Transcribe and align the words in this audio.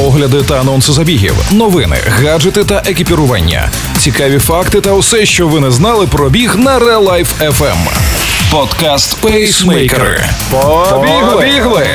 огляди 0.00 0.42
та 0.42 0.60
анонси 0.60 0.92
забігів, 0.92 1.34
новини, 1.50 1.96
гаджети 2.06 2.64
та 2.64 2.82
екіпірування, 2.86 3.70
цікаві 3.98 4.38
факти 4.38 4.80
та 4.80 4.92
усе, 4.92 5.26
що 5.26 5.48
ви 5.48 5.60
не 5.60 5.70
знали 5.70 6.06
про 6.06 6.30
біг 6.30 6.56
на 6.56 6.78
Real 6.78 7.08
Life 7.08 7.50
FM. 7.58 7.76
Подкаст 8.50 9.20
Пейсмейкери. 9.20 10.24
Побігли! 10.50 11.86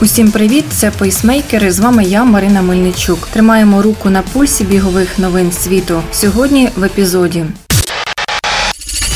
Усім 0.00 0.30
привіт! 0.30 0.64
Це 0.70 0.90
пейсмейкери. 0.90 1.72
З 1.72 1.78
вами 1.78 2.04
я, 2.04 2.24
Марина 2.24 2.62
Мельничук. 2.62 3.28
Тримаємо 3.32 3.82
руку 3.82 4.10
на 4.10 4.22
пульсі 4.22 4.64
бігових 4.64 5.18
новин 5.18 5.52
світу. 5.52 6.02
Сьогодні 6.12 6.68
в 6.76 6.84
епізоді. 6.84 7.44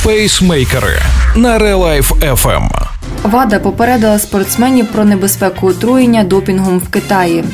Пейсмейкери 0.05 1.03
на 1.37 1.59
Real 1.59 1.79
Life 1.79 2.35
FM. 2.35 2.96
Вада 3.23 3.59
попередила 3.59 4.19
спортсменів 4.19 4.87
про 4.87 5.05
небезпеку 5.05 5.67
отруєння 5.67 6.25
допінгом 6.25 6.79
в 6.79 6.89
Китаї. 6.89 7.45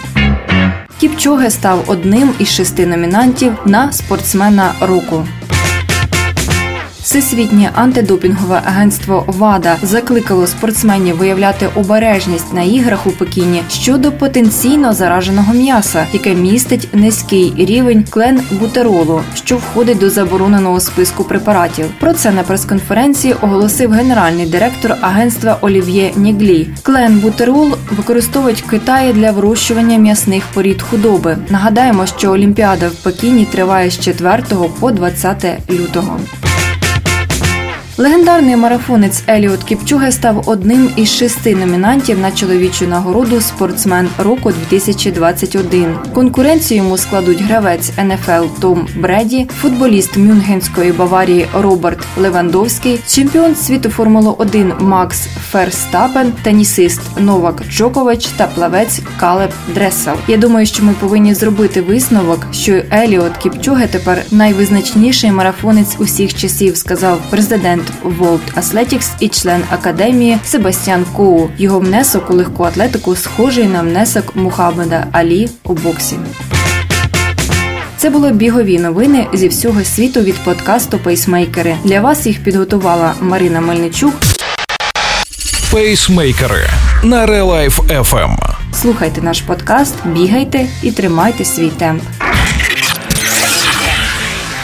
Кіпчоге 1.00 1.50
став 1.50 1.84
одним 1.86 2.30
із 2.38 2.48
шести 2.48 2.86
номінантів 2.86 3.52
на 3.66 3.92
спортсмена 3.92 4.72
року. 4.80 5.26
Всесвітнє 7.12 7.70
антидопінгове 7.74 8.62
агентство 8.64 9.24
ВАДА 9.26 9.76
закликало 9.82 10.46
спортсменів 10.46 11.16
виявляти 11.16 11.68
обережність 11.74 12.54
на 12.54 12.62
іграх 12.62 13.06
у 13.06 13.10
Пекіні 13.10 13.62
щодо 13.68 14.12
потенційно 14.12 14.92
зараженого 14.92 15.52
м'яса, 15.52 16.06
яке 16.12 16.34
містить 16.34 16.88
низький 16.92 17.54
рівень 17.58 18.04
клен-бутеролу, 18.10 19.20
що 19.34 19.56
входить 19.56 19.98
до 19.98 20.10
забороненого 20.10 20.80
списку 20.80 21.24
препаратів. 21.24 21.86
Про 22.00 22.12
це 22.12 22.30
на 22.30 22.42
прес-конференції 22.42 23.34
оголосив 23.40 23.92
генеральний 23.92 24.46
директор 24.46 24.96
агентства 25.00 25.58
Олів'є 25.60 26.12
Ніглі. 26.16 26.68
Клен-бутерол 26.82 27.76
використовують 27.96 28.62
в 28.62 28.70
Китаї 28.70 29.12
для 29.12 29.30
вирощування 29.30 29.98
м'ясних 29.98 30.44
порід 30.54 30.82
худоби. 30.82 31.36
Нагадаємо, 31.50 32.06
що 32.06 32.30
Олімпіада 32.30 32.88
в 32.88 32.94
Пекіні 32.94 33.44
триває 33.44 33.90
з 33.90 33.98
4 33.98 34.42
по 34.80 34.90
20 34.90 35.44
лютого. 35.70 36.20
Легендарний 37.98 38.56
марафонець 38.56 39.22
Еліот 39.28 39.64
Кіпчуге 39.64 40.12
став 40.12 40.42
одним 40.46 40.90
із 40.96 41.10
шести 41.10 41.54
номінантів 41.54 42.18
на 42.18 42.30
чоловічу 42.30 42.86
нагороду 42.86 43.40
Спортсмен 43.40 44.08
року 44.18 44.52
2021. 44.70 45.96
Конкуренцію 46.14 46.78
йому 46.78 46.96
складуть 46.96 47.42
гравець 47.42 47.92
НФЛ 47.98 48.60
Том 48.60 48.88
Бреді, 48.96 49.48
футболіст 49.60 50.16
Мюнхенської 50.16 50.92
Баварії 50.92 51.46
Роберт 51.54 51.98
Левандовський, 52.16 53.00
чемпіон 53.08 53.54
світу 53.54 53.90
Формули 53.90 54.34
1 54.38 54.72
Макс 54.80 55.26
Ферстапен, 55.50 56.32
тенісист 56.42 57.00
Новак 57.20 57.62
Джокович 57.70 58.26
та 58.26 58.46
плавець 58.46 59.00
Калеб 59.20 59.50
Дресел. 59.74 60.14
Я 60.28 60.36
думаю, 60.36 60.66
що 60.66 60.84
ми 60.84 60.92
повинні 61.00 61.34
зробити 61.34 61.82
висновок, 61.82 62.46
що 62.52 62.82
Еліот 62.92 63.36
Кіпчуге 63.36 63.86
тепер 63.86 64.22
найвизначніший 64.30 65.32
марафонець 65.32 65.96
усіх 65.98 66.34
часів, 66.34 66.76
сказав 66.76 67.20
президент. 67.30 67.81
World 68.04 68.40
Athletics 68.56 69.10
і 69.20 69.28
член 69.28 69.62
академії 69.70 70.38
Себастьян 70.44 71.04
Коу. 71.16 71.48
Його 71.58 71.80
внесок 71.80 72.30
у 72.30 72.34
легку 72.34 72.64
атлетику 72.64 73.16
схожий 73.16 73.66
на 73.66 73.80
внесок 73.80 74.36
Мухаммеда 74.36 75.06
Алі 75.12 75.48
у 75.64 75.74
боксі. 75.74 76.16
Це 77.96 78.10
були 78.10 78.32
бігові 78.32 78.78
новини 78.78 79.26
зі 79.32 79.48
всього 79.48 79.84
світу 79.84 80.20
від 80.20 80.34
подкасту 80.34 80.98
Пейсмейкери. 80.98 81.76
Для 81.84 82.00
вас 82.00 82.26
їх 82.26 82.44
підготувала 82.44 83.14
Марина 83.20 83.60
Мельничук. 83.60 84.14
Пейсмейкери 85.72 86.66
на 87.02 87.26
Life 87.26 88.02
FM. 88.02 88.36
Слухайте 88.82 89.22
наш 89.22 89.40
подкаст, 89.40 89.94
бігайте 90.06 90.66
і 90.82 90.90
тримайте 90.92 91.44
свій 91.44 91.68
темп. 91.68 92.02